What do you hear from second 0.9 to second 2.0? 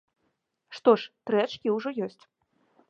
ж, тры ачкі ўжо